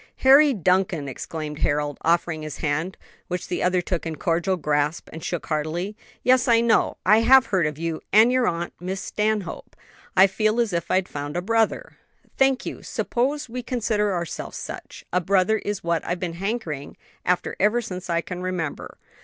"Harry 0.25 0.51
Duncan!" 0.51 1.07
exclaimed 1.07 1.59
Harold, 1.59 1.99
offering 2.01 2.41
his 2.41 2.57
hand, 2.57 2.97
which 3.27 3.47
the 3.49 3.61
other 3.61 3.81
took 3.83 4.03
in 4.03 4.15
a 4.15 4.17
cordial 4.17 4.57
grasp 4.57 5.07
and 5.13 5.23
shook 5.23 5.45
heartily, 5.45 5.95
"yes, 6.23 6.47
I 6.47 6.59
know; 6.59 6.97
I 7.05 7.19
have 7.19 7.45
heard 7.45 7.67
of 7.67 7.77
you 7.77 8.01
and 8.11 8.31
your 8.31 8.47
aunt, 8.47 8.73
Miss 8.79 8.99
Stanhope. 8.99 9.75
I 10.17 10.25
feel 10.25 10.59
as 10.59 10.73
if 10.73 10.89
I'd 10.89 11.07
found 11.07 11.37
a 11.37 11.41
brother." 11.43 11.99
"Thank 12.35 12.65
you; 12.65 12.81
suppose 12.81 13.47
we 13.47 13.61
consider 13.61 14.11
ourselves 14.11 14.57
such; 14.57 15.05
a 15.13 15.21
brother 15.21 15.59
is 15.59 15.83
what 15.83 16.03
I've 16.03 16.19
been 16.19 16.33
hankering 16.41 16.97
after 17.23 17.55
ever 17.59 17.79
since 17.79 18.09
I 18.09 18.21
can 18.21 18.41
remember." 18.41 18.97